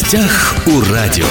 гостях 0.00 0.56
у 0.66 0.80
радио. 0.92 1.26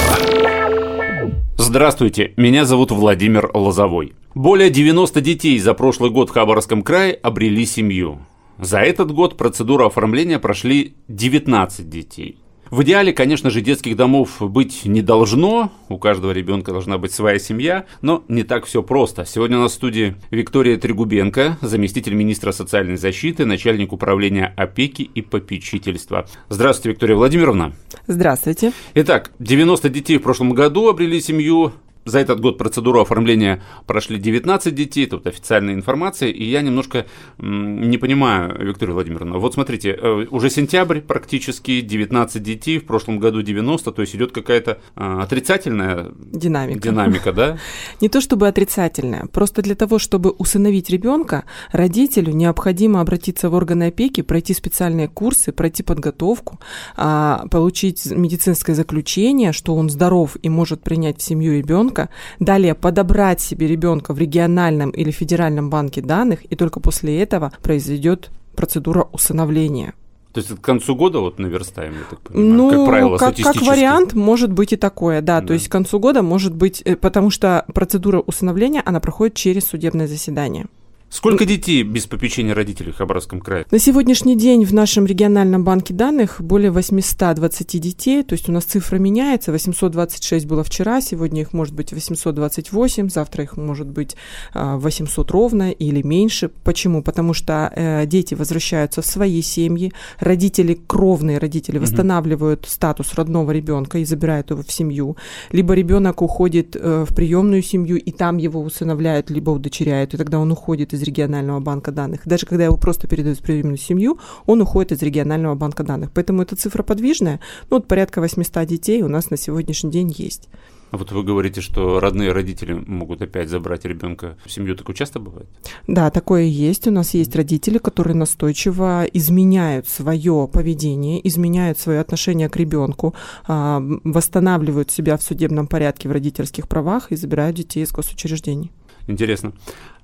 Здравствуйте, 1.57 2.33
меня 2.37 2.65
зовут 2.65 2.91
Владимир 2.91 3.49
Лозовой. 3.53 4.13
Более 4.35 4.69
90 4.69 5.21
детей 5.21 5.57
за 5.57 5.73
прошлый 5.73 6.11
год 6.11 6.29
в 6.29 6.33
Хабаровском 6.33 6.83
крае 6.83 7.13
обрели 7.13 7.65
семью. 7.65 8.19
За 8.59 8.79
этот 8.79 9.11
год 9.11 9.37
процедуру 9.37 9.87
оформления 9.87 10.37
прошли 10.37 10.93
19 11.07 11.89
детей. 11.89 12.37
В 12.69 12.83
идеале, 12.83 13.13
конечно 13.13 13.49
же, 13.49 13.61
детских 13.61 13.95
домов 13.95 14.37
быть 14.39 14.85
не 14.85 15.01
должно, 15.01 15.71
у 15.89 15.97
каждого 15.97 16.31
ребенка 16.31 16.71
должна 16.71 16.99
быть 16.99 17.11
своя 17.11 17.39
семья, 17.39 17.85
но 18.03 18.23
не 18.27 18.43
так 18.43 18.65
все 18.65 18.83
просто. 18.83 19.25
Сегодня 19.25 19.57
у 19.57 19.61
нас 19.61 19.71
в 19.71 19.75
студии 19.75 20.15
Виктория 20.29 20.77
Трегубенко, 20.77 21.57
заместитель 21.61 22.13
министра 22.13 22.51
социальной 22.51 22.97
защиты, 22.97 23.45
начальник 23.45 23.91
управления 23.91 24.53
опеки 24.55 25.01
и 25.01 25.23
попечительства. 25.23 26.27
Здравствуйте, 26.49 26.91
Виктория 26.91 27.15
Владимировна. 27.15 27.73
Здравствуйте. 28.05 28.71
Итак, 28.93 29.31
90 29.39 29.89
детей 29.89 30.17
в 30.19 30.21
прошлом 30.21 30.51
году 30.51 30.89
обрели 30.89 31.19
семью, 31.19 31.73
за 32.09 32.19
этот 32.19 32.39
год 32.39 32.57
процедуру 32.57 33.01
оформления 33.01 33.61
прошли 33.85 34.17
19 34.17 34.75
детей, 34.75 35.05
тут 35.05 35.27
официальная 35.27 35.73
информация, 35.73 36.29
и 36.29 36.43
я 36.43 36.61
немножко 36.61 37.05
не 37.37 37.97
понимаю, 37.97 38.55
Виктория 38.59 38.93
Владимировна, 38.93 39.37
вот 39.37 39.53
смотрите, 39.53 39.91
э, 39.91 40.25
уже 40.29 40.49
сентябрь 40.49 40.99
практически, 41.01 41.81
19 41.81 42.41
детей, 42.41 42.79
в 42.79 42.85
прошлом 42.85 43.19
году 43.19 43.41
90, 43.41 43.91
то 43.91 44.01
есть 44.01 44.15
идет 44.15 44.31
какая-то 44.31 44.79
а, 44.95 45.23
отрицательная 45.23 46.07
динамика, 46.17 46.79
динамика 46.79 47.33
да? 47.33 47.57
Не 48.01 48.09
то 48.09 48.21
чтобы 48.21 48.47
отрицательная, 48.47 49.25
просто 49.27 49.61
для 49.61 49.75
того, 49.75 49.99
чтобы 49.99 50.31
усыновить 50.31 50.89
ребенка, 50.89 51.45
родителю 51.71 52.33
необходимо 52.33 53.01
обратиться 53.01 53.49
в 53.49 53.53
органы 53.53 53.87
опеки, 53.87 54.21
пройти 54.21 54.53
специальные 54.53 55.07
курсы, 55.07 55.51
пройти 55.51 55.83
подготовку, 55.83 56.59
а, 56.95 57.45
получить 57.51 58.05
медицинское 58.05 58.73
заключение, 58.73 59.51
что 59.51 59.75
он 59.75 59.89
здоров 59.89 60.37
и 60.41 60.49
может 60.49 60.81
принять 60.81 61.19
в 61.19 61.23
семью 61.23 61.57
ребенка, 61.57 61.98
ребенка, 61.99 62.09
далее 62.39 62.75
подобрать 62.75 63.41
себе 63.41 63.67
ребенка 63.67 64.13
в 64.13 64.19
региональном 64.19 64.91
или 64.91 65.11
федеральном 65.11 65.69
банке 65.69 66.01
данных, 66.01 66.39
и 66.49 66.55
только 66.55 66.79
после 66.79 67.21
этого 67.21 67.51
произойдет 67.61 68.29
процедура 68.55 69.07
усыновления. 69.11 69.93
То 70.33 70.41
есть 70.41 70.55
к 70.55 70.61
концу 70.61 70.95
года 70.95 71.19
вот 71.19 71.39
наверстаем, 71.39 71.93
я 71.93 72.03
так 72.07 72.19
понимаю, 72.19 72.53
ну, 72.53 72.69
как 72.69 72.85
правило, 72.85 73.17
как, 73.17 73.35
как 73.35 73.61
вариант 73.61 74.13
может 74.13 74.51
быть 74.51 74.73
и 74.73 74.75
такое, 74.75 75.21
да, 75.21 75.41
да. 75.41 75.47
То 75.47 75.53
есть 75.53 75.67
к 75.67 75.71
концу 75.71 75.99
года 75.99 76.21
может 76.21 76.53
быть, 76.53 76.81
э, 76.85 76.95
потому 76.95 77.31
что 77.31 77.65
процедура 77.73 78.19
усыновления, 78.19 78.83
она 78.85 78.99
проходит 78.99 79.35
через 79.35 79.65
судебное 79.65 80.07
заседание. 80.07 80.67
Сколько 81.11 81.45
детей 81.45 81.81
без 81.81 82.05
попечения 82.05 82.53
родителей 82.53 82.91
в 82.91 82.97
Хабаровском 82.97 83.41
крае? 83.41 83.65
На 83.71 83.79
сегодняшний 83.79 84.37
день 84.37 84.63
в 84.63 84.73
нашем 84.75 85.07
региональном 85.07 85.63
банке 85.63 85.91
данных 85.91 86.39
более 86.39 86.69
820 86.69 87.81
детей, 87.81 88.23
то 88.23 88.33
есть 88.33 88.47
у 88.47 88.51
нас 88.51 88.65
цифра 88.65 88.97
меняется, 88.97 89.51
826 89.51 90.45
было 90.45 90.63
вчера, 90.63 91.01
сегодня 91.01 91.41
их 91.41 91.51
может 91.51 91.73
быть 91.73 91.91
828, 91.93 93.09
завтра 93.09 93.43
их 93.43 93.57
может 93.57 93.87
быть 93.87 94.15
800 94.53 95.29
а, 95.29 95.33
ровно 95.33 95.71
или 95.71 96.03
меньше. 96.03 96.51
Почему? 96.63 97.01
Потому 97.01 97.33
что 97.33 97.73
э, 97.75 98.05
дети 98.05 98.35
возвращаются 98.35 99.01
в 99.01 99.05
свои 99.05 99.41
семьи, 99.41 99.91
родители, 100.19 100.79
кровные 100.87 101.39
родители, 101.39 101.79
восстанавливают 101.79 102.67
статус 102.67 103.15
родного 103.15 103.49
ребенка 103.49 103.97
и 103.97 104.05
забирают 104.05 104.51
его 104.51 104.61
в 104.61 104.71
семью, 104.71 105.17
либо 105.51 105.73
ребенок 105.73 106.21
уходит 106.21 106.75
э, 106.75 107.05
в 107.09 107.15
приемную 107.15 107.63
семью 107.63 107.97
и 107.97 108.11
там 108.11 108.37
его 108.37 108.61
усыновляют, 108.61 109.31
либо 109.31 109.49
удочеряют, 109.49 110.13
и 110.13 110.17
тогда 110.17 110.37
он 110.37 110.51
уходит 110.51 110.93
из 110.93 110.98
из 110.99 111.03
регионального 111.03 111.59
банка 111.59 111.91
данных. 111.91 112.21
Даже 112.25 112.45
когда 112.45 112.65
его 112.65 112.77
просто 112.77 113.07
передают 113.07 113.39
в 113.39 113.41
приемную 113.41 113.77
семью, 113.77 114.19
он 114.45 114.61
уходит 114.61 114.91
из 114.91 115.01
регионального 115.01 115.55
банка 115.55 115.83
данных. 115.83 116.11
Поэтому 116.13 116.41
эта 116.41 116.55
цифра 116.55 116.83
подвижная. 116.83 117.39
Ну, 117.69 117.77
вот 117.77 117.87
порядка 117.87 118.19
800 118.19 118.67
детей 118.67 119.01
у 119.01 119.07
нас 119.07 119.29
на 119.29 119.37
сегодняшний 119.37 119.91
день 119.91 120.13
есть. 120.15 120.49
А 120.91 120.97
вот 120.97 121.11
вы 121.11 121.23
говорите, 121.23 121.61
что 121.61 121.99
родные 121.99 122.31
родители 122.31 122.73
могут 122.73 123.21
опять 123.21 123.49
забрать 123.49 123.85
ребенка 123.85 124.37
в 124.43 124.51
семью. 124.51 124.75
Такое 124.75 124.95
часто 124.95 125.19
бывает? 125.19 125.47
Да, 125.85 126.09
такое 126.09 126.43
есть. 126.43 126.87
У 126.87 126.91
нас 126.91 127.13
есть 127.13 127.35
родители, 127.35 127.77
которые 127.77 128.15
настойчиво 128.15 129.05
изменяют 129.13 129.87
свое 129.87 130.49
поведение, 130.51 131.25
изменяют 131.27 131.77
свое 131.77 131.99
отношение 131.99 132.49
к 132.49 132.57
ребенку, 132.57 133.13
а, 133.47 133.83
восстанавливают 134.03 134.89
себя 134.89 135.15
в 135.17 135.21
судебном 135.21 135.67
порядке 135.67 136.09
в 136.09 136.11
родительских 136.11 136.67
правах 136.67 137.11
и 137.11 137.15
забирают 137.15 137.57
детей 137.57 137.83
из 137.83 137.91
госучреждений. 137.91 138.71
Интересно. 139.07 139.53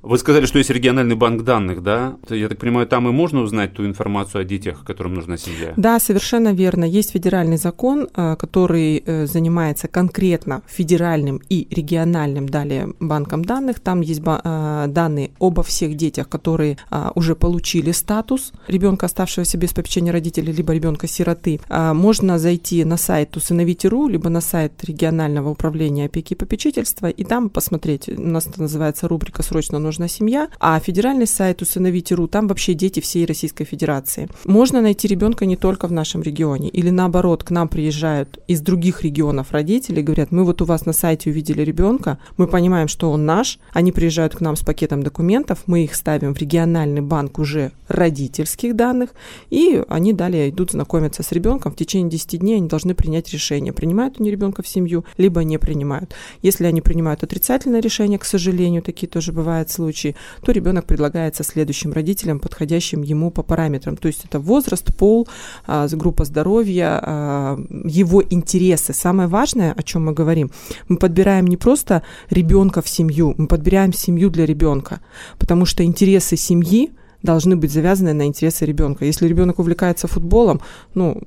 Вы 0.05 0.19
сказали, 0.19 0.45
что 0.45 0.59
есть 0.59 0.69
региональный 0.69 1.15
банк 1.15 1.43
данных, 1.43 1.81
да? 1.81 2.17
Я 2.29 2.47
так 2.47 2.59
понимаю, 2.59 2.85
там 2.85 3.09
и 3.09 3.11
можно 3.11 3.41
узнать 3.41 3.73
ту 3.73 3.87
информацию 3.87 4.41
о 4.41 4.43
детях, 4.43 4.83
которым 4.85 5.15
нужна 5.15 5.35
семья? 5.35 5.73
Да, 5.77 5.99
совершенно 5.99 6.53
верно. 6.53 6.85
Есть 6.85 7.11
федеральный 7.11 7.57
закон, 7.57 8.07
э, 8.13 8.35
который 8.37 9.01
э, 9.03 9.25
занимается 9.25 9.87
конкретно 9.87 10.61
федеральным 10.67 11.41
и 11.49 11.67
региональным 11.71 12.47
далее 12.47 12.93
банком 12.99 13.43
данных. 13.43 13.79
Там 13.79 14.01
есть 14.01 14.21
э, 14.23 14.85
данные 14.89 15.31
обо 15.39 15.63
всех 15.63 15.95
детях, 15.95 16.29
которые 16.29 16.77
уже 17.15 17.35
получили 17.35 17.91
статус 17.91 18.53
ребенка, 18.67 19.07
оставшегося 19.07 19.57
без 19.57 19.73
попечения 19.73 20.11
родителей, 20.11 20.53
либо 20.53 20.73
ребенка 20.73 21.07
сироты. 21.07 21.59
Можно 21.69 22.37
зайти 22.37 22.83
на 22.83 22.97
сайт 22.97 23.35
усыновите.ру, 23.35 24.07
либо 24.07 24.29
на 24.29 24.41
сайт 24.41 24.83
регионального 24.83 25.49
управления 25.49 26.05
опеки 26.05 26.33
и 26.33 26.35
попечительства, 26.35 27.09
и 27.09 27.23
там 27.23 27.49
посмотреть. 27.49 28.07
У 28.09 28.21
нас 28.21 28.47
это 28.47 28.61
называется 28.61 29.07
рубрика 29.07 29.41
«Срочно 29.43 29.79
нужно 29.79 29.94
нужна 29.95 30.07
семья, 30.09 30.49
а 30.59 30.79
федеральный 30.79 31.27
сайт 31.27 31.61
усыновите.ру, 31.61 32.27
там 32.27 32.47
вообще 32.47 32.73
дети 32.73 32.99
всей 32.99 33.25
Российской 33.25 33.63
Федерации. 33.63 34.27
Можно 34.43 34.81
найти 34.81 35.07
ребенка 35.07 35.45
не 35.45 35.55
только 35.55 35.87
в 35.87 35.91
нашем 35.91 36.21
регионе, 36.21 36.67
или 36.69 36.89
наоборот, 36.89 37.43
к 37.43 37.51
нам 37.51 37.69
приезжают 37.69 38.39
из 38.47 38.61
других 38.61 39.03
регионов 39.03 39.51
родители, 39.51 40.01
говорят, 40.01 40.31
мы 40.31 40.43
вот 40.43 40.61
у 40.61 40.65
вас 40.65 40.85
на 40.85 40.93
сайте 40.93 41.29
увидели 41.29 41.61
ребенка, 41.61 42.17
мы 42.35 42.47
понимаем, 42.47 42.89
что 42.89 43.09
он 43.11 43.25
наш, 43.25 43.59
они 43.71 43.91
приезжают 43.91 44.35
к 44.35 44.41
нам 44.41 44.57
с 44.57 44.61
пакетом 44.61 45.01
документов, 45.01 45.63
мы 45.65 45.85
их 45.85 45.95
ставим 45.95 46.35
в 46.35 46.39
региональный 46.39 47.01
банк 47.01 47.39
уже 47.39 47.71
родительских 47.87 48.75
данных, 48.75 49.11
и 49.49 49.81
они 49.87 50.11
далее 50.11 50.49
идут 50.49 50.71
знакомиться 50.71 51.23
с 51.23 51.31
ребенком. 51.31 51.71
В 51.71 51.75
течение 51.75 52.09
10 52.09 52.39
дней 52.39 52.57
они 52.57 52.67
должны 52.67 52.95
принять 52.95 53.31
решение, 53.31 53.71
принимают 53.71 54.19
они 54.19 54.29
ребенка 54.29 54.61
в 54.61 54.67
семью, 54.67 55.05
либо 55.17 55.43
не 55.43 55.57
принимают. 55.57 56.13
Если 56.41 56.65
они 56.65 56.81
принимают 56.81 57.23
отрицательное 57.23 57.79
решение, 57.79 58.19
к 58.19 58.25
сожалению, 58.25 58.81
такие 58.81 59.07
тоже 59.07 59.31
бывают 59.31 59.69
случаи, 59.69 59.84
случае, 59.85 60.15
то 60.41 60.51
ребенок 60.51 60.85
предлагается 60.85 61.43
следующим 61.43 61.93
родителям, 61.93 62.39
подходящим 62.39 63.03
ему 63.03 63.31
по 63.31 63.43
параметрам. 63.43 63.95
То 63.97 64.07
есть 64.07 64.25
это 64.25 64.39
возраст, 64.39 64.85
пол, 64.97 65.27
а, 65.67 65.87
группа 65.91 66.25
здоровья, 66.25 66.99
а, 67.01 67.57
его 67.85 68.23
интересы. 68.29 68.93
Самое 68.93 69.27
важное, 69.27 69.73
о 69.77 69.83
чем 69.83 70.05
мы 70.05 70.13
говорим, 70.13 70.49
мы 70.89 70.97
подбираем 70.97 71.47
не 71.47 71.57
просто 71.57 72.01
ребенка 72.31 72.81
в 72.81 72.87
семью, 72.87 73.35
мы 73.37 73.47
подбираем 73.47 73.93
семью 73.93 74.29
для 74.29 74.45
ребенка, 74.45 74.99
потому 75.39 75.65
что 75.65 75.83
интересы 75.83 76.37
семьи 76.37 76.89
должны 77.21 77.55
быть 77.55 77.71
завязаны 77.71 78.13
на 78.13 78.25
интересы 78.25 78.65
ребенка. 78.65 79.05
Если 79.05 79.27
ребенок 79.27 79.59
увлекается 79.59 80.07
футболом, 80.07 80.61
ну, 80.95 81.21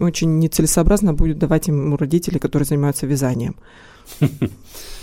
очень 0.00 0.38
нецелесообразно 0.38 1.12
будет 1.12 1.38
давать 1.38 1.68
ему 1.68 1.96
родители, 1.96 2.38
которые 2.38 2.66
занимаются 2.66 3.06
вязанием. 3.06 3.54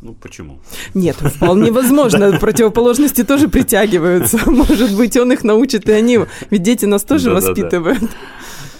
Ну, 0.00 0.14
почему? 0.14 0.60
Нет, 0.94 1.16
вполне 1.16 1.72
возможно. 1.72 2.38
Противоположности 2.40 3.24
тоже 3.24 3.48
притягиваются. 3.48 4.38
Может 4.50 4.96
быть, 4.96 5.16
он 5.16 5.32
их 5.32 5.44
научит, 5.44 5.88
и 5.88 5.92
они... 5.92 6.20
Ведь 6.50 6.62
дети 6.62 6.84
нас 6.84 7.02
тоже 7.02 7.30
воспитывают. 7.30 8.02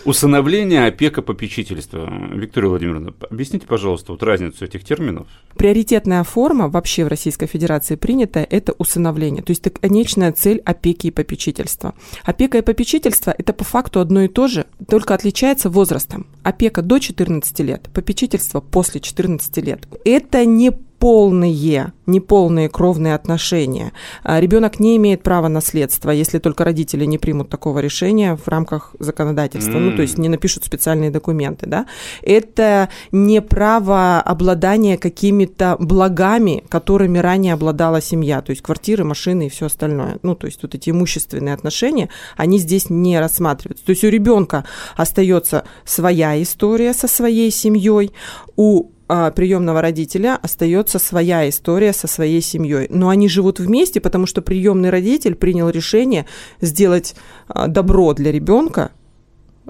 Усыновление, 0.04 0.86
опека, 0.86 1.20
попечительство. 1.22 2.08
Виктория 2.32 2.70
Владимировна, 2.70 3.12
объясните, 3.30 3.66
пожалуйста, 3.66 4.12
вот 4.12 4.22
разницу 4.22 4.64
этих 4.64 4.82
терминов. 4.84 5.26
Приоритетная 5.56 6.22
форма 6.24 6.68
вообще 6.68 7.04
в 7.04 7.08
Российской 7.08 7.46
Федерации 7.46 7.96
принятая– 7.96 8.46
это 8.50 8.72
усыновление. 8.78 9.42
То 9.42 9.50
есть 9.50 9.66
это 9.66 9.80
конечная 9.80 10.32
цель 10.32 10.62
опеки 10.64 11.08
и 11.08 11.10
попечительства. 11.10 11.94
Опека 12.24 12.58
и 12.58 12.62
попечительство– 12.62 13.34
это 13.38 13.52
по 13.52 13.64
факту 13.64 14.00
одно 14.00 14.22
и 14.22 14.28
то 14.28 14.46
же, 14.46 14.66
только 14.88 15.14
отличается 15.14 15.68
возрастом. 15.68 16.26
Опека 16.42 16.80
до 16.80 17.00
14 17.00 17.60
лет, 17.60 17.90
попечительство 17.92 18.60
после 18.60 19.00
14 19.00 19.56
лет. 19.58 19.86
Это 20.04 20.46
не 20.46 20.72
полные, 20.98 21.92
неполные 22.06 22.68
кровные 22.68 23.14
отношения. 23.14 23.92
А 24.24 24.40
ребенок 24.40 24.80
не 24.80 24.96
имеет 24.96 25.22
права 25.22 25.48
наследства, 25.48 26.10
если 26.10 26.38
только 26.38 26.64
родители 26.64 27.04
не 27.04 27.18
примут 27.18 27.48
такого 27.48 27.78
решения 27.78 28.36
в 28.36 28.48
рамках 28.48 28.94
законодательства, 28.98 29.78
mm. 29.78 29.80
ну, 29.80 29.96
то 29.96 30.02
есть 30.02 30.18
не 30.18 30.28
напишут 30.28 30.64
специальные 30.64 31.10
документы, 31.10 31.66
да. 31.66 31.86
Это 32.22 32.88
не 33.12 33.40
право 33.40 34.20
обладания 34.20 34.98
какими-то 34.98 35.76
благами, 35.78 36.64
которыми 36.68 37.18
ранее 37.18 37.54
обладала 37.54 38.00
семья, 38.00 38.42
то 38.42 38.50
есть 38.50 38.62
квартиры, 38.62 39.04
машины 39.04 39.46
и 39.46 39.50
все 39.50 39.66
остальное. 39.66 40.18
Ну, 40.22 40.34
то 40.34 40.46
есть 40.46 40.62
вот 40.62 40.74
эти 40.74 40.90
имущественные 40.90 41.54
отношения, 41.54 42.08
они 42.36 42.58
здесь 42.58 42.90
не 42.90 43.20
рассматриваются. 43.20 43.84
То 43.84 43.90
есть 43.90 44.04
у 44.04 44.08
ребенка 44.08 44.64
остается 44.96 45.64
своя 45.84 46.40
история 46.42 46.92
со 46.92 47.06
своей 47.06 47.50
семьей, 47.50 48.12
у 48.56 48.90
а, 49.08 49.30
приемного 49.30 49.80
родителя 49.80 50.38
остается 50.40 50.98
своя 50.98 51.48
история 51.48 51.92
со 51.92 52.06
своей 52.06 52.42
семьей. 52.42 52.86
Но 52.90 53.08
они 53.08 53.28
живут 53.28 53.58
вместе, 53.58 54.00
потому 54.00 54.26
что 54.26 54.42
приемный 54.42 54.90
родитель 54.90 55.34
принял 55.34 55.70
решение 55.70 56.26
сделать 56.60 57.16
а, 57.48 57.66
добро 57.68 58.12
для 58.12 58.30
ребенка 58.30 58.92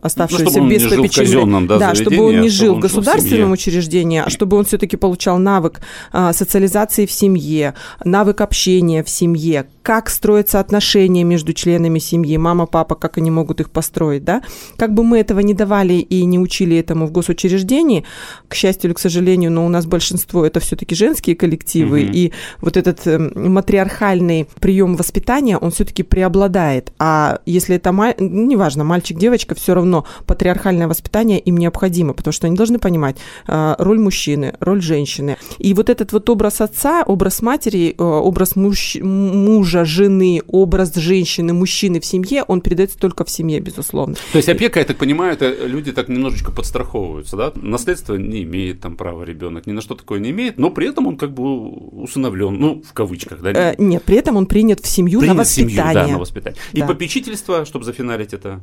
оставшуюся 0.02 0.60
ну, 0.60 0.68
без 0.68 1.12
казенном, 1.12 1.66
да, 1.66 1.78
да 1.78 1.94
чтобы 1.94 2.22
он 2.22 2.40
не 2.40 2.48
а 2.48 2.50
жил 2.50 2.74
он 2.74 2.78
в 2.78 2.82
государственном 2.82 3.52
учреждении, 3.52 4.22
а 4.24 4.30
чтобы 4.30 4.56
он 4.56 4.64
все-таки 4.64 4.96
получал 4.96 5.38
навык 5.38 5.80
а, 6.12 6.32
социализации 6.32 7.06
в 7.06 7.12
семье, 7.12 7.74
навык 8.04 8.40
общения 8.40 9.02
в 9.02 9.08
семье, 9.08 9.66
как 9.82 10.10
строятся 10.10 10.60
отношения 10.60 11.24
между 11.24 11.52
членами 11.52 11.98
семьи, 11.98 12.36
мама, 12.36 12.66
папа, 12.66 12.94
как 12.94 13.16
они 13.16 13.30
могут 13.30 13.60
их 13.60 13.70
построить, 13.70 14.22
да? 14.22 14.42
Как 14.76 14.92
бы 14.92 15.02
мы 15.02 15.18
этого 15.18 15.40
не 15.40 15.54
давали 15.54 15.94
и 15.94 16.24
не 16.24 16.38
учили 16.38 16.76
этому 16.76 17.06
в 17.06 17.10
госучреждении, 17.10 18.04
к 18.48 18.54
счастью 18.54 18.90
или 18.90 18.94
к 18.94 18.98
сожалению, 18.98 19.50
но 19.50 19.64
у 19.64 19.68
нас 19.68 19.86
большинство 19.86 20.44
это 20.44 20.60
все-таки 20.60 20.94
женские 20.94 21.36
коллективы, 21.36 22.02
угу. 22.02 22.10
и 22.12 22.32
вот 22.60 22.76
этот 22.76 23.06
эм, 23.06 23.32
матриархальный 23.34 24.46
прием 24.60 24.94
воспитания, 24.96 25.56
он 25.56 25.70
все-таки 25.70 26.02
преобладает. 26.02 26.92
А 26.98 27.40
если 27.46 27.76
это, 27.76 27.90
неважно, 28.18 28.84
мальчик, 28.84 29.18
девочка, 29.18 29.54
все 29.54 29.74
равно 29.74 29.88
патриархальное 30.26 30.88
воспитание 30.88 31.38
им 31.40 31.56
необходимо, 31.56 32.12
потому 32.14 32.32
что 32.32 32.46
они 32.46 32.56
должны 32.56 32.79
понимать 32.79 33.17
э, 33.46 33.75
роль 33.79 33.99
мужчины, 33.99 34.55
роль 34.61 34.82
женщины. 34.82 35.37
И 35.58 35.75
вот 35.75 35.90
этот 35.90 36.12
вот 36.12 36.29
образ 36.31 36.61
отца, 36.61 37.02
образ 37.06 37.43
матери, 37.43 37.94
э, 37.99 38.02
образ 38.02 38.56
муж, 38.56 38.96
мужа, 39.00 39.85
жены, 39.85 40.43
образ 40.46 40.94
женщины, 40.94 41.52
мужчины 41.52 42.00
в 42.00 42.05
семье, 42.05 42.44
он 42.46 42.61
передается 42.61 42.99
только 42.99 43.25
в 43.25 43.31
семье, 43.31 43.61
безусловно. 43.61 44.17
То 44.32 44.38
есть 44.38 44.49
опека, 44.49 44.81
я 44.81 44.85
так 44.85 44.96
понимаю, 44.96 45.32
это 45.32 45.67
люди 45.67 45.93
так 45.93 46.08
немножечко 46.08 46.52
подстраховываются, 46.52 47.37
да? 47.37 47.52
Наследство 47.55 48.14
не 48.14 48.43
имеет 48.43 48.81
там 48.81 48.96
права 48.96 49.25
ребенок, 49.25 49.67
ни 49.67 49.73
на 49.73 49.81
что 49.81 49.94
такое 49.94 50.20
не 50.20 50.31
имеет, 50.31 50.58
но 50.58 50.70
при 50.70 50.88
этом 50.88 51.06
он 51.06 51.17
как 51.17 51.32
бы 51.32 51.69
усыновлен, 52.02 52.58
ну, 52.58 52.82
в 52.82 52.93
кавычках, 52.93 53.40
да? 53.40 53.50
Э, 53.50 53.75
нет, 53.79 54.02
при 54.05 54.17
этом 54.17 54.37
он 54.37 54.46
принят 54.46 54.81
в 54.81 54.87
семью 54.87 55.20
принят 55.20 55.37
на 55.37 55.43
воспитание. 55.43 55.93
Семью, 55.93 55.94
да, 55.94 56.08
на 56.08 56.19
воспитание. 56.19 56.58
И 56.73 56.81
да. 56.81 56.87
попечительство, 56.87 57.64
чтобы 57.64 57.85
зафиналить 57.85 58.35
это? 58.35 58.61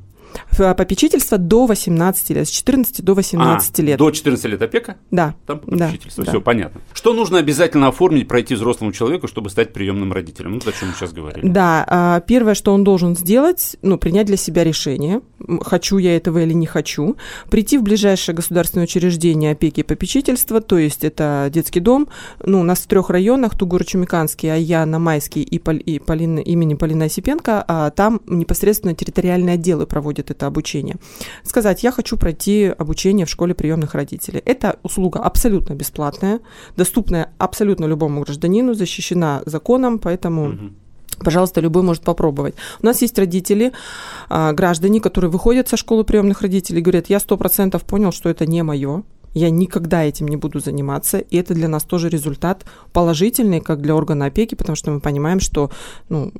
Попечительство 0.57 1.14
до 1.37 1.65
18 1.65 2.29
лет, 2.31 2.47
с 2.47 2.51
14 2.51 3.03
до 3.03 3.13
18 3.13 3.79
а, 3.79 3.81
лет. 3.81 3.99
До 3.99 4.11
14 4.11 4.45
лет 4.45 4.61
опека? 4.61 4.97
Да. 5.11 5.35
Там 5.45 5.59
попечительство, 5.59 6.23
да, 6.23 6.31
все 6.31 6.39
да. 6.39 6.43
понятно. 6.43 6.81
Что 6.93 7.13
нужно 7.13 7.37
обязательно 7.37 7.87
оформить, 7.87 8.27
пройти 8.27 8.55
взрослому 8.55 8.91
человеку, 8.91 9.27
чтобы 9.27 9.49
стать 9.49 9.73
приемным 9.73 10.13
родителем? 10.13 10.53
Ну, 10.53 10.61
зачем 10.63 10.89
мы 10.89 10.93
сейчас 10.95 11.13
говорили. 11.13 11.47
Да, 11.47 11.85
а, 11.87 12.19
первое, 12.21 12.53
что 12.53 12.73
он 12.73 12.83
должен 12.83 13.15
сделать, 13.15 13.77
ну, 13.81 13.97
принять 13.97 14.27
для 14.27 14.37
себя 14.37 14.63
решение, 14.63 15.21
хочу 15.61 15.97
я 15.97 16.15
этого 16.15 16.39
или 16.39 16.53
не 16.53 16.65
хочу, 16.65 17.17
прийти 17.49 17.77
в 17.77 17.83
ближайшее 17.83 18.35
государственное 18.35 18.85
учреждение 18.85 19.51
опеки 19.51 19.81
и 19.81 19.83
попечительства, 19.83 20.61
то 20.61 20.77
есть 20.77 21.03
это 21.03 21.49
детский 21.51 21.79
дом, 21.79 22.07
ну, 22.43 22.61
у 22.61 22.63
нас 22.63 22.79
в 22.79 22.87
трех 22.87 23.09
районах, 23.09 23.57
Тугуро-Чумиканский, 23.57 24.53
а 24.53 24.55
я 24.55 24.85
на 24.85 24.99
Майский 24.99 25.41
и, 25.43 25.59
Пол, 25.59 25.75
и 25.75 25.99
Полина, 25.99 26.39
имени 26.39 26.73
Полина 26.75 27.05
Осипенко, 27.05 27.63
а 27.67 27.89
там 27.91 28.21
непосредственно 28.27 28.93
территориальные 28.95 29.55
отделы 29.55 29.85
проводят 29.85 30.31
это 30.31 30.47
обучение. 30.47 30.97
Сказать, 31.43 31.83
я 31.83 31.91
хочу 31.91 32.17
пройти 32.17 32.65
обучение 32.65 33.25
в 33.25 33.29
школе 33.29 33.53
приемных 33.53 33.93
родителей. 33.93 34.41
Это 34.45 34.79
услуга 34.83 35.19
абсолютно 35.19 35.73
бесплатная, 35.73 36.39
доступная 36.75 37.31
абсолютно 37.37 37.85
любому 37.85 38.21
гражданину, 38.21 38.73
защищена 38.73 39.43
законом, 39.45 39.99
поэтому... 39.99 40.49
Угу 40.49 40.69
Пожалуйста, 41.23 41.61
любой 41.61 41.81
может 41.83 42.03
попробовать. 42.03 42.55
У 42.81 42.85
нас 42.85 43.01
есть 43.01 43.17
родители, 43.17 43.71
а, 44.27 44.51
граждане, 44.51 44.99
которые 44.99 45.31
выходят 45.31 45.69
со 45.69 45.77
школы 45.77 46.03
приемных 46.03 46.41
родителей 46.41 46.79
и 46.79 46.81
говорят, 46.81 47.09
я 47.09 47.19
сто 47.19 47.37
процентов 47.37 47.83
понял, 47.83 48.11
что 48.11 48.29
это 48.29 48.45
не 48.45 48.63
мое, 48.63 49.03
я 49.33 49.49
никогда 49.49 50.03
этим 50.03 50.27
не 50.27 50.37
буду 50.37 50.59
заниматься, 50.59 51.19
и 51.19 51.37
это 51.37 51.53
для 51.53 51.67
нас 51.67 51.83
тоже 51.83 52.09
результат 52.09 52.65
положительный, 52.93 53.61
как 53.61 53.81
для 53.81 53.95
органа 53.95 54.25
опеки, 54.25 54.55
потому 54.55 54.75
что 54.75 54.91
мы 54.91 54.99
понимаем, 54.99 55.39
что 55.39 55.71
ну, 56.09 56.31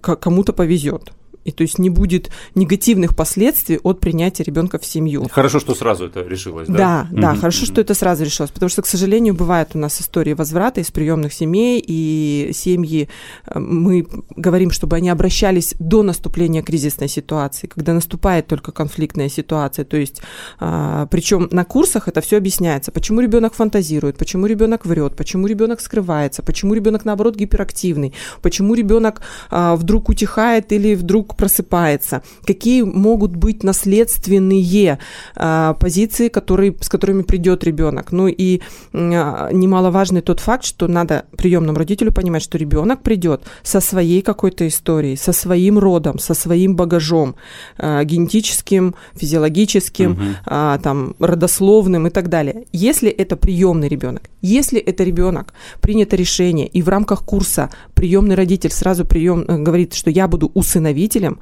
кому-то 0.00 0.52
повезет 0.52 1.12
и 1.48 1.50
то 1.50 1.62
есть 1.62 1.78
не 1.78 1.88
будет 1.88 2.30
негативных 2.54 3.16
последствий 3.16 3.80
от 3.82 4.00
принятия 4.00 4.42
ребенка 4.42 4.78
в 4.78 4.84
семью. 4.84 5.26
Хорошо, 5.30 5.60
что 5.60 5.74
сразу 5.74 6.04
это 6.06 6.22
решилось, 6.22 6.68
да? 6.68 7.08
Да, 7.10 7.32
да, 7.32 7.34
хорошо, 7.34 7.64
что 7.64 7.80
это 7.80 7.94
сразу 7.94 8.24
решилось, 8.24 8.50
потому 8.50 8.68
что, 8.68 8.82
к 8.82 8.86
сожалению, 8.86 9.34
бывают 9.34 9.70
у 9.74 9.78
нас 9.78 10.00
истории 10.00 10.34
возврата 10.34 10.80
из 10.80 10.90
приемных 10.90 11.32
семей, 11.32 11.82
и 11.84 12.50
семьи, 12.54 13.08
э, 13.46 13.58
мы 13.58 14.06
говорим, 14.36 14.70
чтобы 14.70 14.96
они 14.96 15.08
обращались 15.08 15.74
до 15.78 16.02
наступления 16.02 16.62
кризисной 16.62 17.08
ситуации, 17.08 17.66
когда 17.66 17.94
наступает 17.94 18.46
только 18.46 18.72
конфликтная 18.72 19.30
ситуация, 19.30 19.84
то 19.86 19.96
есть, 19.96 20.20
а, 20.60 21.06
причем 21.06 21.48
на 21.50 21.64
курсах 21.64 22.08
это 22.08 22.20
все 22.20 22.36
объясняется, 22.36 22.92
почему 22.92 23.20
ребенок 23.20 23.54
фантазирует, 23.54 24.18
почему 24.18 24.46
ребенок 24.46 24.84
врет, 24.84 25.16
почему 25.16 25.46
ребенок 25.46 25.80
скрывается, 25.80 26.42
почему 26.42 26.74
ребенок 26.74 27.06
наоборот 27.06 27.36
гиперактивный, 27.36 28.12
почему 28.42 28.74
ребенок 28.74 29.22
а, 29.50 29.76
вдруг 29.76 30.10
утихает 30.10 30.72
или 30.72 30.94
вдруг 30.94 31.37
просыпается, 31.38 32.22
какие 32.44 32.82
могут 32.82 33.36
быть 33.36 33.62
наследственные 33.62 34.98
э, 35.36 35.74
позиции, 35.80 36.28
которые, 36.28 36.74
с 36.80 36.88
которыми 36.88 37.22
придет 37.22 37.64
ребенок. 37.64 38.12
Ну 38.12 38.26
и 38.26 38.58
э, 38.58 38.60
немаловажный 38.92 40.20
тот 40.20 40.40
факт, 40.40 40.64
что 40.64 40.88
надо 40.88 41.24
приемному 41.36 41.78
родителю 41.78 42.12
понимать, 42.12 42.42
что 42.42 42.58
ребенок 42.58 43.02
придет 43.02 43.42
со 43.62 43.80
своей 43.80 44.20
какой-то 44.20 44.66
историей, 44.66 45.16
со 45.16 45.32
своим 45.32 45.78
родом, 45.78 46.18
со 46.18 46.34
своим 46.34 46.74
багажом 46.74 47.36
э, 47.78 48.04
генетическим, 48.04 48.94
физиологическим, 49.14 50.12
угу. 50.12 50.22
э, 50.46 50.78
там, 50.82 51.14
родословным 51.20 52.08
и 52.08 52.10
так 52.10 52.28
далее. 52.28 52.64
Если 52.72 53.08
это 53.10 53.36
приемный 53.36 53.88
ребенок, 53.88 54.22
если 54.42 54.80
это 54.80 55.04
ребенок, 55.04 55.54
принято 55.80 56.16
решение, 56.16 56.66
и 56.66 56.82
в 56.82 56.88
рамках 56.88 57.24
курса 57.24 57.70
приемный 57.94 58.34
родитель 58.34 58.70
сразу 58.70 59.04
прием, 59.04 59.44
говорит, 59.44 59.94
что 59.94 60.10
я 60.10 60.26
буду 60.28 60.50
усыновителем, 60.54 61.27
родителям, 61.28 61.40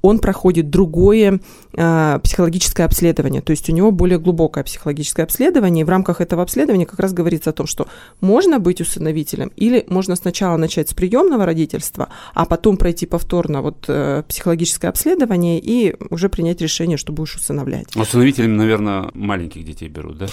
он 0.00 0.20
проходит 0.20 0.70
другое 0.70 1.40
э, 1.74 2.18
психологическое 2.22 2.84
обследование. 2.84 3.42
То 3.42 3.50
есть 3.50 3.68
у 3.68 3.72
него 3.72 3.90
более 3.90 4.18
глубокое 4.18 4.62
психологическое 4.64 5.24
обследование. 5.24 5.82
И 5.82 5.84
в 5.84 5.88
рамках 5.88 6.20
этого 6.20 6.42
обследования 6.42 6.86
как 6.86 7.00
раз 7.00 7.12
говорится 7.12 7.50
о 7.50 7.52
том, 7.52 7.66
что 7.66 7.88
можно 8.20 8.58
быть 8.58 8.80
усыновителем 8.80 9.50
или 9.56 9.84
можно 9.88 10.14
сначала 10.16 10.56
начать 10.56 10.88
с 10.90 10.94
приемного 10.94 11.46
родительства, 11.46 12.08
а 12.34 12.44
потом 12.44 12.76
пройти 12.76 13.06
повторно 13.06 13.60
вот 13.62 13.84
э, 13.88 14.22
психологическое 14.28 14.88
обследование 14.88 15.58
и 15.58 15.96
уже 16.10 16.28
принять 16.28 16.60
решение, 16.60 16.96
что 16.96 17.12
будешь 17.12 17.34
усыновлять. 17.34 17.96
Усыновителями, 17.96 18.56
наверное, 18.56 19.10
маленьких 19.14 19.64
детей 19.64 19.88
берут, 19.88 20.18
да? 20.18 20.26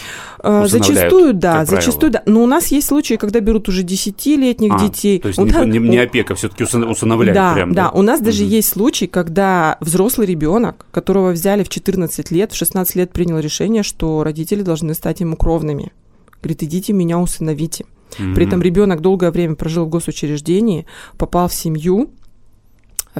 Э, 0.43 0.67
зачастую, 0.67 1.33
да, 1.33 1.65
зачастую, 1.65 2.11
да. 2.11 2.23
Но 2.27 2.43
у 2.43 2.47
нас 2.47 2.67
есть 2.67 2.87
случаи, 2.87 3.15
когда 3.15 3.39
берут 3.39 3.67
уже 3.67 3.81
десятилетних 3.81 4.73
а, 4.73 4.79
детей. 4.79 5.19
То 5.19 5.29
есть 5.29 5.39
не, 5.39 5.51
нас, 5.51 5.65
не, 5.65 5.79
не 5.79 5.97
опека, 5.97 6.35
все-таки 6.35 6.63
усыновляют 6.63 7.35
да, 7.35 7.53
прям. 7.53 7.73
Да, 7.73 7.85
да, 7.85 7.91
у 7.91 8.03
нас 8.03 8.21
даже 8.21 8.43
угу. 8.43 8.51
есть 8.51 8.69
случай, 8.85 9.07
когда 9.07 9.77
взрослый 9.79 10.27
ребенок, 10.27 10.85
которого 10.91 11.31
взяли 11.31 11.63
в 11.63 11.69
14 11.69 12.29
лет, 12.29 12.51
в 12.51 12.55
16 12.55 12.95
лет 12.95 13.11
принял 13.11 13.39
решение, 13.39 13.81
что 13.81 14.23
родители 14.23 14.61
должны 14.61 14.93
стать 14.93 15.21
ему 15.21 15.35
кровными. 15.35 15.91
Говорит, 16.43 16.61
идите 16.61 16.93
меня 16.93 17.17
усыновите. 17.17 17.85
Mm-hmm. 18.11 18.35
При 18.35 18.45
этом 18.45 18.61
ребенок 18.61 19.01
долгое 19.01 19.31
время 19.31 19.55
прожил 19.55 19.85
в 19.85 19.89
госучреждении, 19.89 20.85
попал 21.17 21.47
в 21.47 21.53
семью, 21.55 22.11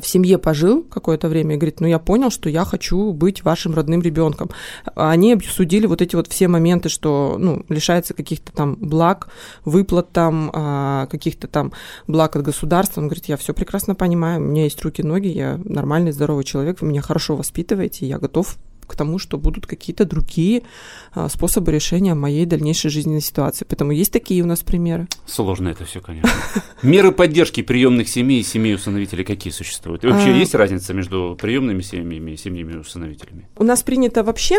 в 0.01 0.07
семье 0.07 0.37
пожил 0.37 0.83
какое-то 0.83 1.27
время 1.27 1.55
и 1.55 1.57
говорит, 1.57 1.79
ну 1.79 1.87
я 1.87 1.99
понял, 1.99 2.29
что 2.29 2.49
я 2.49 2.65
хочу 2.65 3.13
быть 3.13 3.43
вашим 3.43 3.73
родным 3.73 4.01
ребенком. 4.01 4.49
Они 4.95 5.33
обсудили 5.33 5.85
вот 5.85 6.01
эти 6.01 6.15
вот 6.15 6.27
все 6.27 6.47
моменты, 6.47 6.89
что 6.89 7.37
ну, 7.39 7.65
лишается 7.69 8.13
каких-то 8.13 8.51
там 8.51 8.75
благ, 8.75 9.29
выплат 9.63 10.11
там, 10.11 10.51
а, 10.53 11.07
каких-то 11.07 11.47
там 11.47 11.73
благ 12.07 12.35
от 12.35 12.43
государства. 12.43 13.01
Он 13.01 13.07
говорит, 13.07 13.25
я 13.25 13.37
все 13.37 13.53
прекрасно 13.53 13.95
понимаю, 13.95 14.41
у 14.41 14.43
меня 14.43 14.63
есть 14.63 14.81
руки, 14.83 15.01
ноги, 15.01 15.27
я 15.27 15.59
нормальный, 15.63 16.11
здоровый 16.11 16.43
человек, 16.43 16.81
вы 16.81 16.87
меня 16.87 17.01
хорошо 17.01 17.35
воспитываете, 17.35 18.05
я 18.05 18.19
готов 18.19 18.57
к 18.85 18.95
тому, 18.95 19.19
что 19.19 19.37
будут 19.37 19.67
какие-то 19.67 20.05
другие 20.05 20.63
а, 21.13 21.29
способы 21.29 21.71
решения 21.71 22.13
моей 22.13 22.45
дальнейшей 22.45 22.89
жизненной 22.89 23.21
ситуации. 23.21 23.65
Поэтому 23.67 23.91
есть 23.91 24.11
такие 24.11 24.43
у 24.43 24.47
нас 24.47 24.61
примеры. 24.61 25.07
Сложно 25.25 25.69
это 25.69 25.85
все, 25.85 26.01
конечно. 26.01 26.29
Меры 26.81 27.11
поддержки 27.11 27.61
приемных 27.61 28.07
семей 28.09 28.41
и 28.41 28.43
семей 28.43 28.75
усыновителей 28.75 29.23
какие 29.23 29.51
существуют? 29.51 30.03
И 30.03 30.07
вообще 30.07 30.29
а... 30.29 30.33
есть 30.37 30.55
разница 30.55 30.93
между 30.93 31.37
приемными 31.39 31.81
семьями 31.81 32.31
и 32.31 32.37
семьями 32.37 32.77
усыновителями? 32.77 33.47
У 33.57 33.63
нас 33.63 33.83
принято 33.83 34.23
вообще 34.23 34.57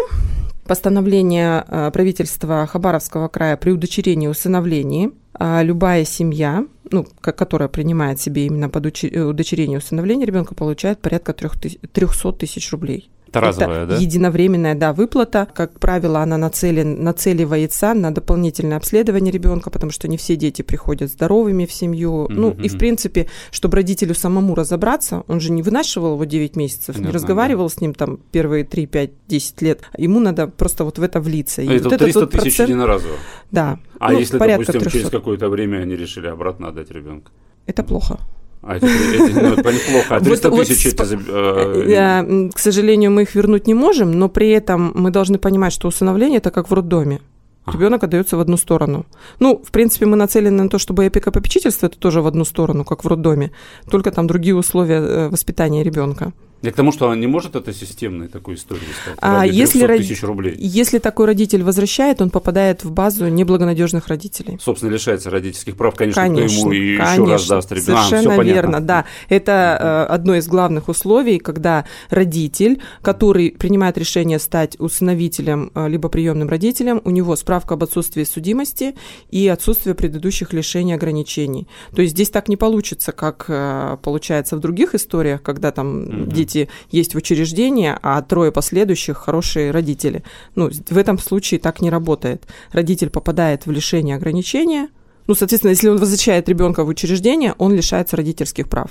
постановление 0.67 1.65
а, 1.67 1.91
правительства 1.91 2.67
Хабаровского 2.67 3.29
края 3.29 3.57
при 3.57 3.71
удочерении 3.71 4.27
и 4.27 4.31
усыновлении 4.31 5.11
любая 5.39 6.05
семья, 6.05 6.67
ну, 6.91 7.07
которая 7.21 7.69
принимает 7.69 8.21
себе 8.21 8.47
именно 8.47 8.69
под 8.69 8.87
удочерение 8.87 9.75
и 9.75 9.79
усыновление 9.79 10.27
ребенка, 10.27 10.55
получает 10.55 11.01
порядка 11.01 11.33
300 11.35 12.33
тысяч 12.33 12.71
рублей. 12.73 13.11
Это 13.39 13.47
разовая, 13.47 13.85
это 13.85 13.95
да? 13.95 14.01
единовременная, 14.01 14.75
да, 14.75 14.93
выплата. 14.93 15.47
Как 15.53 15.79
правило, 15.79 16.21
она 16.21 16.37
нацелен, 16.39 17.03
нацеливается 17.03 17.95
на 17.95 18.13
дополнительное 18.13 18.77
обследование 18.77 19.33
ребенка, 19.33 19.71
потому 19.71 19.93
что 19.93 20.09
не 20.09 20.17
все 20.17 20.37
дети 20.37 20.63
приходят 20.63 21.11
здоровыми 21.11 21.67
в 21.67 21.73
семью. 21.73 22.27
Mm-hmm. 22.27 22.35
Ну, 22.35 22.51
и, 22.53 22.69
в 22.69 22.79
принципе, 22.79 23.27
чтобы 23.51 23.77
родителю 23.77 24.15
самому 24.15 24.55
разобраться, 24.55 25.25
он 25.29 25.41
же 25.41 25.53
не 25.53 25.63
вынашивал 25.63 26.15
его 26.15 26.25
9 26.25 26.57
месяцев, 26.57 26.95
Понятно, 26.95 27.07
не 27.07 27.13
разговаривал 27.13 27.69
да. 27.69 27.75
с 27.75 27.81
ним 27.81 27.95
там 27.95 28.19
первые 28.33 28.65
3, 28.65 28.87
5, 28.87 29.11
10 29.29 29.63
лет. 29.63 29.81
Ему 29.97 30.21
надо 30.21 30.47
просто 30.47 30.85
вот 30.85 30.99
в 30.99 31.03
это 31.03 31.21
влиться. 31.21 31.63
И 31.63 31.69
это 31.69 31.89
вот 31.89 31.99
300 31.99 32.21
вот 32.21 32.31
тысяч 32.31 32.43
процент... 32.43 32.69
единоразово? 32.69 33.15
Да. 33.51 33.79
А 33.99 34.13
ну, 34.13 34.19
если, 34.19 34.39
допустим, 34.39 34.81
300. 34.81 34.91
через 34.91 35.11
какое-то 35.11 35.49
время 35.49 35.79
они 35.79 35.97
решили 35.97 36.27
обратно 36.27 36.69
отдать 36.69 36.91
ребенка? 36.91 37.31
Это 37.67 37.83
плохо. 37.83 38.19
А 38.63 38.77
это, 38.77 38.87
это, 38.87 39.41
ну, 39.41 39.53
это 39.55 39.73
неплохо. 39.73 40.17
А 40.17 40.21
300 40.21 40.51
вот, 40.51 40.67
тысяч 40.67 40.85
вот, 40.87 40.95
это... 40.95 41.15
Э, 41.29 42.51
к 42.53 42.59
сожалению, 42.59 43.11
мы 43.11 43.23
их 43.23 43.35
вернуть 43.35 43.67
не 43.67 43.75
можем, 43.75 44.19
но 44.19 44.29
при 44.29 44.51
этом 44.51 44.93
мы 44.95 45.11
должны 45.11 45.39
понимать, 45.39 45.73
что 45.73 45.89
усыновление– 45.89 46.39
это 46.39 46.51
как 46.51 46.71
в 46.71 46.75
роддоме. 46.75 47.21
Ребенок 47.67 48.05
отдается 48.05 48.37
в 48.37 48.41
одну 48.41 48.57
сторону. 48.57 49.07
Ну, 49.41 49.61
в 49.65 49.73
принципе, 49.73 50.07
мы 50.07 50.17
нацелены 50.17 50.63
на 50.63 50.69
то, 50.69 50.79
чтобы 50.79 51.05
опека-попечительство 51.05 51.87
это 51.87 51.99
тоже 51.99 52.23
в 52.23 52.27
одну 52.27 52.45
сторону, 52.45 52.85
как 52.85 53.05
в 53.05 53.09
роддоме, 53.09 53.51
только 53.91 54.13
там 54.13 54.27
другие 54.27 54.55
условия 54.55 55.01
э, 55.01 55.29
воспитания 55.29 55.83
ребенка. 55.83 56.33
Я 56.63 56.73
к 56.73 56.75
тому, 56.75 56.91
что 56.91 57.07
она 57.07 57.17
не 57.17 57.27
может 57.27 57.55
это 57.55 57.73
системной 57.73 58.29
такой 58.29 58.55
истории 58.55 58.81
стать. 59.03 59.19
А 59.21 59.45
если, 59.45 59.87
тысяч 59.87 60.23
рублей. 60.23 60.55
если 60.59 60.99
такой 60.99 61.27
родитель 61.27 61.63
возвращает, 61.63 62.23
он 62.23 62.31
попадает 62.31 62.83
в 62.83 62.91
базу 62.91 63.29
неблагонадежных 63.29 64.09
родителей. 64.09 64.59
Собственно, 64.61 64.91
лишается 64.91 65.29
родительских 65.31 65.77
прав, 65.77 65.95
конечно, 65.95 66.23
конечно 66.23 66.61
кто 66.61 66.73
ему 66.73 66.73
и 66.73 66.97
конечно, 66.97 67.23
еще 67.23 67.33
раз 67.33 67.47
даст 67.47 67.73
ребенка. 67.73 68.03
Совершенно 68.09 68.41
а, 68.41 68.43
верно, 68.45 68.81
да. 68.81 69.05
Это 69.29 70.07
э, 70.09 70.13
одно 70.13 70.35
из 70.35 70.49
главных 70.49 70.89
условий, 70.89 71.39
когда 71.39 71.85
родитель, 72.09 72.81
который 73.03 73.51
принимает 73.51 73.99
решение 73.99 74.39
стать 74.39 74.81
усыновителем 74.81 75.71
э, 75.75 75.89
либо 75.89 76.09
приемным 76.09 76.49
родителем, 76.49 77.03
у 77.05 77.11
него 77.11 77.37
справка 77.37 77.75
об 77.75 77.85
отсутствии 77.85 78.25
судимости 78.25 78.95
и 79.31 79.47
отсутствие 79.47 79.95
предыдущих 79.95 80.55
лишений 80.55 80.95
ограничений. 80.95 81.69
То 81.95 82.01
есть 82.01 82.15
здесь 82.15 82.31
так 82.31 82.49
не 82.49 82.57
получится, 82.57 83.13
как 83.13 83.45
э, 83.49 83.99
получается 84.03 84.57
в 84.57 84.61
других 84.61 84.95
историях, 84.95 85.43
когда 85.43 85.71
там 85.71 85.99
mm-hmm. 85.99 86.46
Дети 86.47 86.69
есть 86.91 87.15
в 87.15 87.19
учреждении, 87.19 87.95
а 88.03 88.23
трое 88.23 88.53
последующих 88.53 89.17
хорошие 89.19 89.71
родители. 89.71 90.23
Ну, 90.55 90.71
в 90.71 90.97
этом 90.97 91.19
случае 91.19 91.61
так 91.61 91.83
не 91.83 91.91
работает. 91.91 92.47
Родитель 92.73 93.11
попадает 93.11 93.67
в 93.67 93.71
лишение 93.71 94.17
ограничения. 94.17 94.89
Ну, 95.27 95.35
соответственно, 95.35 95.71
если 95.71 95.89
он 95.89 95.99
возвращает 95.99 96.49
ребенка 96.49 96.85
в 96.85 96.89
учреждение, 96.89 97.55
он 97.59 97.75
лишается 97.75 98.17
родительских 98.17 98.69
прав. 98.69 98.91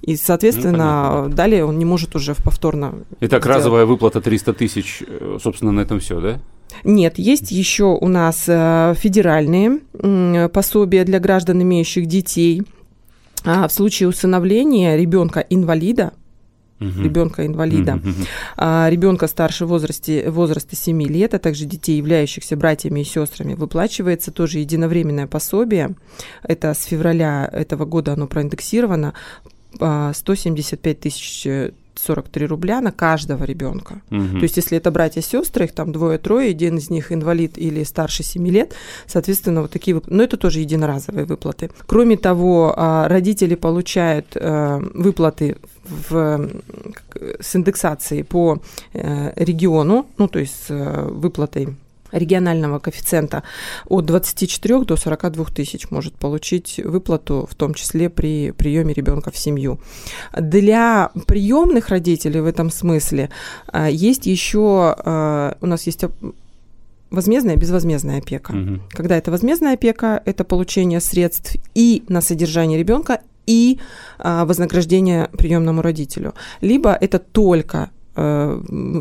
И, 0.00 0.16
соответственно, 0.16 1.24
ну, 1.26 1.34
далее 1.34 1.64
он 1.64 1.78
не 1.78 1.84
может 1.84 2.14
уже 2.14 2.34
повторно. 2.34 2.94
Итак, 3.20 3.42
сделать. 3.42 3.58
разовая 3.58 3.84
выплата 3.84 4.20
300 4.20 4.52
тысяч, 4.54 5.02
э, 5.06 5.38
собственно, 5.42 5.72
на 5.72 5.80
этом 5.80 5.98
все, 5.98 6.20
да? 6.20 6.40
Нет, 6.84 7.18
есть 7.18 7.50
еще 7.50 7.84
у 8.00 8.08
нас 8.08 8.44
э, 8.46 8.94
федеральные 8.96 9.80
пособия 10.48 11.04
для 11.04 11.18
граждан, 11.18 11.62
имеющих 11.62 12.06
детей. 12.06 12.62
А 13.44 13.66
в 13.66 13.72
случае 13.72 14.08
усыновления 14.08 14.96
ребенка 14.96 15.40
инвалида 15.40 16.12
угу. 16.80 17.02
ребенка 17.02 17.46
инвалида, 17.46 17.94
угу. 17.94 18.10
а, 18.56 18.88
ребенка 18.90 19.26
старше 19.26 19.66
возрасте, 19.66 20.30
возраста 20.30 20.76
7 20.76 21.02
лет, 21.02 21.34
а 21.34 21.38
также 21.38 21.64
детей, 21.64 21.96
являющихся 21.96 22.56
братьями 22.56 23.00
и 23.00 23.04
сестрами, 23.04 23.54
выплачивается 23.54 24.30
тоже 24.30 24.58
единовременное 24.58 25.26
пособие. 25.26 25.94
Это 26.42 26.74
с 26.74 26.84
февраля 26.84 27.48
этого 27.52 27.84
года 27.84 28.12
оно 28.12 28.26
проиндексировано 28.26 29.14
175 29.74 30.96
а, 30.96 31.00
тысяч 31.00 31.72
43 31.98 32.46
рубля 32.46 32.80
на 32.80 32.92
каждого 32.92 33.44
ребенка. 33.44 34.00
Угу. 34.10 34.38
То 34.38 34.42
есть, 34.42 34.56
если 34.56 34.78
это 34.78 34.90
братья 34.90 35.20
и 35.20 35.24
сестры, 35.24 35.64
их 35.64 35.72
там 35.72 35.92
двое-трое, 35.92 36.50
один 36.50 36.78
из 36.78 36.90
них 36.90 37.12
инвалид 37.12 37.58
или 37.58 37.84
старше 37.84 38.22
7 38.22 38.48
лет, 38.48 38.74
соответственно, 39.06 39.62
вот 39.62 39.70
такие 39.70 39.94
выплаты. 39.94 40.14
Но 40.16 40.22
это 40.22 40.36
тоже 40.36 40.60
единоразовые 40.60 41.24
выплаты. 41.24 41.70
Кроме 41.86 42.16
того, 42.16 42.74
а, 42.76 43.08
родители 43.08 43.54
получают 43.54 44.26
э, 44.34 44.80
выплаты 44.94 45.56
в, 45.84 46.50
с 47.40 47.56
индексацией 47.56 48.24
по 48.24 48.60
э, 48.92 49.32
региону, 49.36 50.06
ну, 50.18 50.28
то 50.28 50.38
есть 50.38 50.66
э, 50.68 51.08
выплатой 51.10 51.76
регионального 52.12 52.78
коэффициента 52.78 53.42
от 53.86 54.06
24 54.06 54.84
до 54.84 54.96
42 54.96 55.44
тысяч 55.46 55.90
может 55.90 56.14
получить 56.14 56.80
выплату, 56.84 57.46
в 57.50 57.54
том 57.54 57.74
числе 57.74 58.08
при 58.08 58.52
приеме 58.52 58.94
ребенка 58.94 59.30
в 59.30 59.36
семью. 59.36 59.80
Для 60.36 61.10
приемных 61.26 61.88
родителей 61.88 62.40
в 62.40 62.46
этом 62.46 62.70
смысле 62.70 63.30
э, 63.72 63.88
есть 63.90 64.26
еще, 64.26 64.96
у 65.60 65.66
нас 65.66 65.86
есть 65.86 66.04
возмездная 67.10 67.54
и 67.54 67.58
безвозмездная 67.58 68.18
опека. 68.18 68.52
Угу. 68.52 68.80
Когда 68.90 69.16
это 69.16 69.30
возмездная 69.30 69.74
опека, 69.74 70.22
это 70.24 70.44
получение 70.44 71.00
средств 71.00 71.56
и 71.74 72.04
на 72.08 72.20
содержание 72.20 72.78
ребенка, 72.78 73.20
и 73.46 73.78
а, 74.18 74.44
вознаграждение 74.44 75.28
приемному 75.28 75.80
родителю. 75.80 76.34
Либо 76.60 76.92
это 76.92 77.18
только 77.18 77.90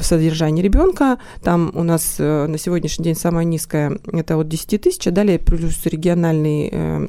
содержание 0.01 0.63
ребенка. 0.63 1.19
Там 1.41 1.71
у 1.73 1.83
нас 1.83 2.15
э, 2.19 2.47
на 2.47 2.57
сегодняшний 2.57 3.05
день 3.05 3.15
самая 3.15 3.45
низкая 3.45 3.99
это 4.11 4.37
от 4.37 4.47
10 4.47 4.81
тысяч, 4.81 5.07
а 5.07 5.11
далее 5.11 5.39
плюс 5.39 5.85
региональный 5.85 6.69
э, 6.71 7.07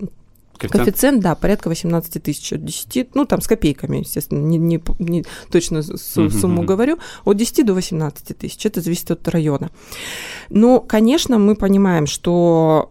Коэффициент? 0.58 0.84
Коэффициент, 0.84 1.20
да, 1.20 1.34
порядка 1.36 1.68
18 1.68 2.22
тысяч 2.22 2.52
от 2.52 2.64
10, 2.64 3.14
ну, 3.14 3.24
там 3.26 3.40
с 3.40 3.46
копейками, 3.46 3.98
естественно, 3.98 4.40
не, 4.44 4.58
не, 4.58 4.82
не 4.98 5.24
точно 5.52 5.82
сумму 5.82 6.62
uh-huh. 6.62 6.66
говорю, 6.66 6.98
от 7.24 7.36
10 7.36 7.64
до 7.64 7.74
18 7.74 8.36
тысяч, 8.36 8.66
это 8.66 8.80
зависит 8.80 9.10
от 9.10 9.28
района. 9.28 9.70
Но, 10.50 10.80
конечно, 10.80 11.38
мы 11.38 11.54
понимаем, 11.54 12.06
что 12.06 12.90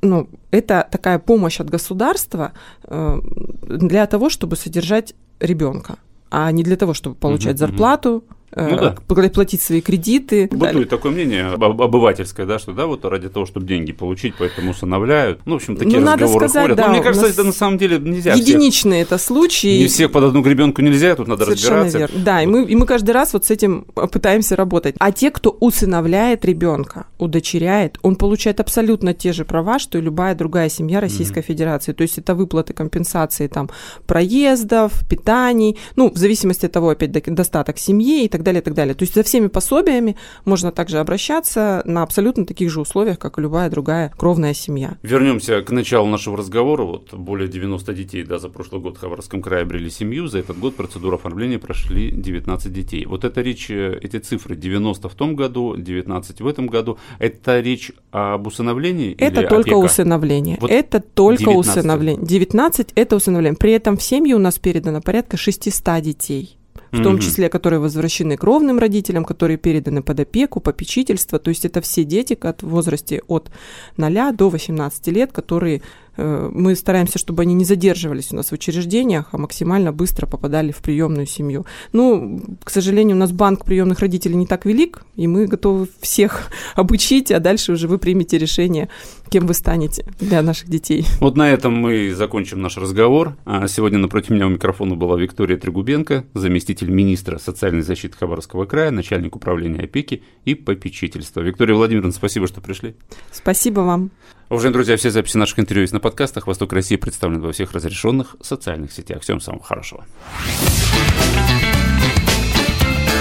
ну, 0.00 0.28
это 0.50 0.88
такая 0.90 1.18
помощь 1.18 1.60
от 1.60 1.68
государства 1.68 2.52
э, 2.84 3.20
для 3.68 4.06
того, 4.06 4.30
чтобы 4.30 4.56
содержать 4.56 5.14
ребенка, 5.38 5.96
а 6.30 6.50
не 6.50 6.62
для 6.62 6.76
того, 6.76 6.94
чтобы 6.94 7.14
получать 7.16 7.56
uh-huh, 7.56 7.66
зарплату, 7.66 8.24
ну, 8.54 8.76
да. 8.76 8.96
Э, 9.08 9.28
платить 9.30 9.62
свои 9.62 9.80
кредиты. 9.80 10.48
Бытует 10.50 10.88
такое 10.88 11.12
мнение 11.12 11.46
обывательское, 11.46 12.46
да, 12.46 12.58
что 12.58 12.72
да, 12.72 12.86
вот 12.86 13.04
ради 13.04 13.28
того, 13.28 13.46
чтобы 13.46 13.66
деньги 13.66 13.92
получить, 13.92 14.34
поэтому 14.38 14.72
усыновляют. 14.72 15.40
Ну, 15.44 15.54
в 15.54 15.56
общем, 15.56 15.76
такие 15.76 16.00
ну, 16.00 16.12
разговоры 16.12 16.48
сказать, 16.48 16.62
ходят. 16.62 16.76
Да, 16.76 16.86
Но 16.86 16.92
мне 16.92 17.02
кажется, 17.02 17.28
это 17.28 17.44
на 17.44 17.52
самом 17.52 17.78
деле 17.78 17.98
нельзя. 17.98 18.34
Единичные 18.34 19.04
всех, 19.04 19.12
это 19.12 19.24
случаи. 19.24 19.78
Не 19.78 19.86
всех 19.86 20.12
под 20.12 20.24
одну 20.24 20.42
гребенку 20.42 20.82
нельзя, 20.82 21.14
тут 21.16 21.28
надо 21.28 21.44
Совершенно 21.44 21.84
разбираться. 21.84 21.98
Верно. 22.14 22.24
Да, 22.24 22.42
и 22.42 22.46
мы, 22.46 22.64
и 22.64 22.76
мы 22.76 22.86
каждый 22.86 23.12
раз 23.12 23.32
вот 23.32 23.46
с 23.46 23.50
этим 23.50 23.86
пытаемся 23.94 24.56
работать. 24.56 24.96
А 24.98 25.12
те, 25.12 25.30
кто 25.30 25.56
усыновляет 25.60 26.44
ребенка, 26.44 27.06
удочеряет, 27.18 27.98
он 28.02 28.16
получает 28.16 28.60
абсолютно 28.60 29.14
те 29.14 29.32
же 29.32 29.44
права, 29.44 29.78
что 29.78 29.98
и 29.98 30.00
любая 30.00 30.34
другая 30.34 30.68
семья 30.68 31.00
Российской 31.00 31.40
mm-hmm. 31.40 31.46
Федерации. 31.46 31.92
То 31.92 32.02
есть 32.02 32.18
это 32.18 32.34
выплаты 32.34 32.72
компенсации 32.74 33.46
там 33.46 33.70
проездов, 34.06 34.92
питаний, 35.08 35.78
ну, 35.96 36.10
в 36.10 36.16
зависимости 36.16 36.66
от 36.66 36.72
того, 36.72 36.90
опять 36.90 37.12
достаток 37.12 37.78
семьи 37.78 38.24
и 38.24 38.28
так 38.28 38.41
так 38.42 38.44
далее, 38.44 38.60
и 38.60 38.64
так 38.64 38.74
далее. 38.74 38.94
То 38.94 39.04
есть 39.04 39.14
за 39.14 39.22
всеми 39.22 39.46
пособиями 39.46 40.16
можно 40.44 40.72
также 40.72 40.98
обращаться 40.98 41.82
на 41.84 42.02
абсолютно 42.02 42.44
таких 42.44 42.70
же 42.70 42.80
условиях, 42.80 43.18
как 43.18 43.38
и 43.38 43.40
любая 43.40 43.70
другая 43.70 44.12
кровная 44.16 44.54
семья. 44.54 44.98
Вернемся 45.02 45.62
к 45.62 45.70
началу 45.70 46.08
нашего 46.08 46.36
разговора. 46.36 46.82
Вот 46.82 47.14
более 47.14 47.48
90 47.48 47.94
детей, 47.94 48.24
да, 48.24 48.38
за 48.38 48.48
прошлый 48.48 48.80
год 48.80 48.96
в 48.96 49.00
Хабаровском 49.00 49.42
крае 49.42 49.62
обрели 49.62 49.90
семью. 49.90 50.26
За 50.26 50.38
этот 50.38 50.58
год 50.58 50.76
процедуру 50.76 51.16
оформления 51.16 51.58
прошли 51.58 52.10
19 52.10 52.72
детей. 52.72 53.06
Вот 53.06 53.24
это 53.24 53.40
речь, 53.40 53.70
э, 53.70 53.98
эти 54.02 54.18
цифры 54.18 54.56
90 54.56 55.08
в 55.08 55.14
том 55.14 55.36
году, 55.36 55.76
19 55.76 56.40
в 56.40 56.46
этом 56.46 56.66
году. 56.66 56.98
Это 57.18 57.60
речь 57.60 57.92
об 58.10 58.46
усыновлении? 58.46 59.14
Это 59.18 59.40
или 59.40 59.48
только 59.48 59.70
опека? 59.70 59.76
усыновление. 59.76 60.58
Вот 60.60 60.70
это 60.70 61.00
только 61.00 61.44
19. 61.44 61.76
усыновление. 61.76 62.26
19 62.26 62.92
это 62.94 63.16
усыновление. 63.16 63.58
При 63.58 63.72
этом 63.72 63.96
в 63.96 64.02
семьи 64.02 64.34
у 64.34 64.38
нас 64.38 64.58
передано 64.58 65.00
порядка 65.00 65.36
600 65.36 66.02
детей 66.02 66.58
в 66.92 67.02
том 67.02 67.18
числе, 67.18 67.48
которые 67.48 67.80
возвращены 67.80 68.36
кровным 68.36 68.78
родителям, 68.78 69.24
которые 69.24 69.56
переданы 69.56 70.02
под 70.02 70.20
опеку, 70.20 70.60
попечительство. 70.60 71.38
То 71.38 71.48
есть 71.48 71.64
это 71.64 71.80
все 71.80 72.04
дети 72.04 72.34
в 72.62 72.68
возрасте 72.68 73.22
от 73.26 73.50
0 73.96 74.32
до 74.32 74.50
18 74.50 75.06
лет, 75.08 75.32
которые 75.32 75.82
мы 76.16 76.74
стараемся, 76.76 77.18
чтобы 77.18 77.42
они 77.42 77.54
не 77.54 77.64
задерживались 77.64 78.32
у 78.32 78.36
нас 78.36 78.50
в 78.50 78.52
учреждениях, 78.52 79.28
а 79.32 79.38
максимально 79.38 79.92
быстро 79.92 80.26
попадали 80.26 80.72
в 80.72 80.78
приемную 80.78 81.26
семью. 81.26 81.66
Ну, 81.92 82.40
к 82.62 82.70
сожалению, 82.70 83.16
у 83.16 83.20
нас 83.20 83.32
банк 83.32 83.64
приемных 83.64 84.00
родителей 84.00 84.36
не 84.36 84.46
так 84.46 84.66
велик, 84.66 85.02
и 85.16 85.26
мы 85.26 85.46
готовы 85.46 85.88
всех 86.00 86.50
обучить, 86.74 87.30
а 87.30 87.40
дальше 87.40 87.72
уже 87.72 87.88
вы 87.88 87.98
примете 87.98 88.38
решение, 88.38 88.88
кем 89.30 89.46
вы 89.46 89.54
станете 89.54 90.04
для 90.20 90.42
наших 90.42 90.68
детей. 90.68 91.06
Вот 91.20 91.36
на 91.36 91.50
этом 91.50 91.74
мы 91.74 92.14
закончим 92.14 92.60
наш 92.60 92.76
разговор. 92.76 93.36
А 93.44 93.66
сегодня 93.68 93.98
напротив 93.98 94.30
меня 94.30 94.46
у 94.46 94.50
микрофона 94.50 94.94
была 94.94 95.18
Виктория 95.18 95.56
Трегубенко, 95.56 96.24
заместитель 96.34 96.90
министра 96.90 97.38
социальной 97.38 97.82
защиты 97.82 98.16
Хабаровского 98.18 98.66
края, 98.66 98.90
начальник 98.90 99.36
управления 99.36 99.84
опеки 99.84 100.22
и 100.44 100.54
попечительства. 100.54 101.40
Виктория 101.40 101.74
Владимировна, 101.74 102.12
спасибо, 102.12 102.46
что 102.46 102.60
пришли. 102.60 102.94
Спасибо 103.30 103.80
вам. 103.80 104.10
Уважаемые 104.52 104.74
друзья, 104.74 104.98
все 104.98 105.10
записи 105.10 105.38
наших 105.38 105.60
интервью 105.60 105.80
есть 105.80 105.94
на 105.94 105.98
подкастах. 105.98 106.46
Восток 106.46 106.74
России 106.74 106.96
представлен 106.96 107.40
во 107.40 107.52
всех 107.52 107.72
разрешенных 107.72 108.36
социальных 108.42 108.92
сетях. 108.92 109.22
Всем 109.22 109.40
самого 109.40 109.64
хорошего. 109.64 110.04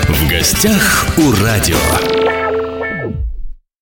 В 0.10 0.30
гостях 0.30 1.08
у 1.18 1.32
радио. 1.42 2.51